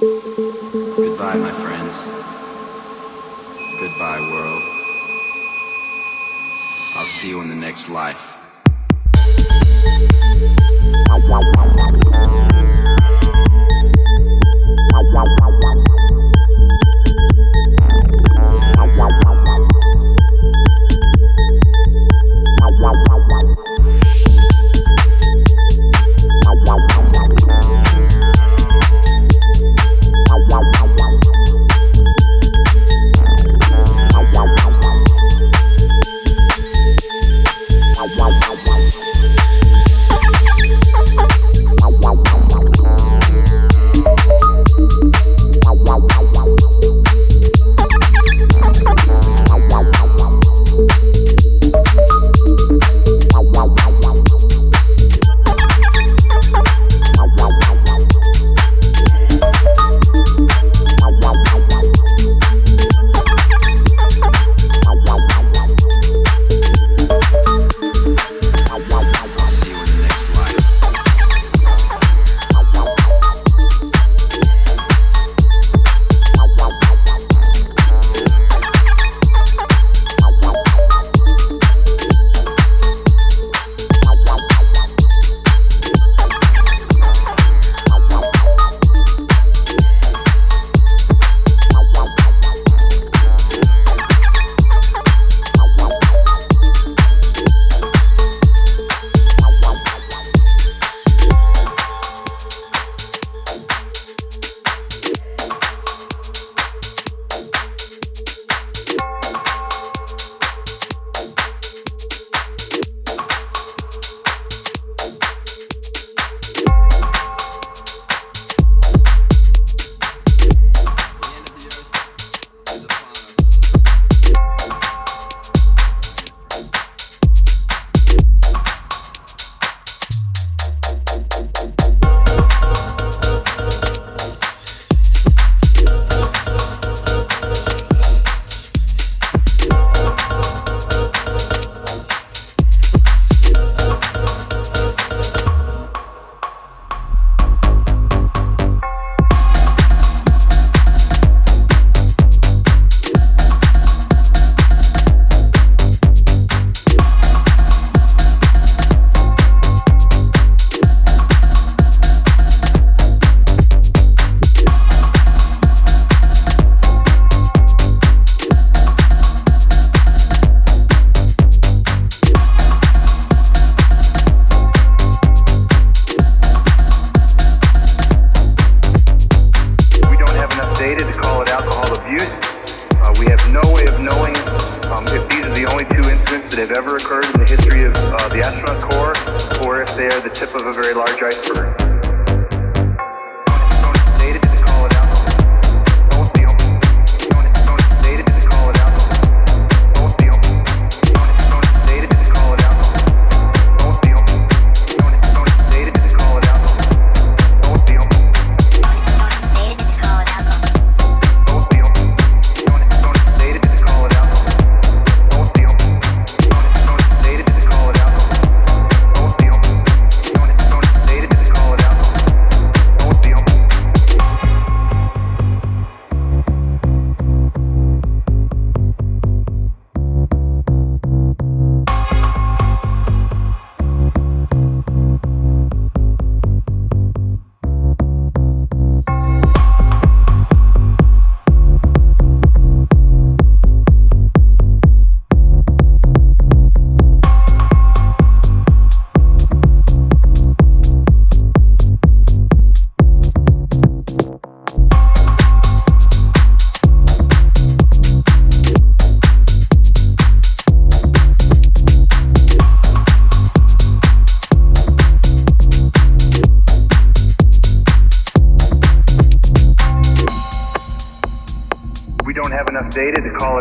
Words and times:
Goodbye, 0.00 1.36
my 1.36 1.52
friends. 1.52 2.06
Goodbye, 3.78 4.20
world. 4.30 4.62
I'll 6.96 7.04
see 7.04 7.28
you 7.28 7.42
in 7.42 7.50
the 7.50 7.54
next 7.54 7.90
life. 7.90 8.30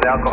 Leandro 0.03 0.28